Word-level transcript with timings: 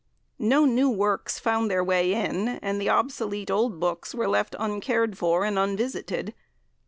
No 0.39 0.65
new 0.65 0.89
works 0.89 1.37
found 1.37 1.69
their 1.69 1.83
way 1.83 2.11
in, 2.13 2.47
and 2.63 2.81
the 2.81 2.89
obsolete 2.89 3.51
old 3.51 3.79
books 3.79 4.15
were 4.15 4.27
left 4.27 4.55
uncared 4.57 5.15
for 5.15 5.45
and 5.45 5.59
unvisited. 5.59 6.33